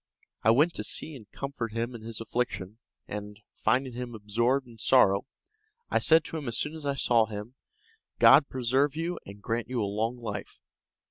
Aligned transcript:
I 0.41 0.49
went 0.49 0.73
to 0.73 0.83
see 0.83 1.15
and 1.15 1.31
comfort 1.31 1.73
him 1.73 1.93
in 1.93 2.01
his 2.01 2.19
affliction, 2.19 2.79
and, 3.07 3.39
finding 3.55 3.93
him 3.93 4.15
absorbed 4.15 4.65
in 4.67 4.79
sorrow, 4.79 5.27
I 5.91 5.99
said 5.99 6.23
to 6.23 6.37
him 6.37 6.47
as 6.47 6.57
soon 6.57 6.73
as 6.73 6.87
I 6.87 6.95
saw 6.95 7.27
him, 7.27 7.53
"God 8.17 8.49
preserve 8.49 8.95
you 8.95 9.19
and 9.27 9.43
grant 9.43 9.69
you 9.69 9.79
a 9.79 9.85
long 9.85 10.17
life." 10.17 10.59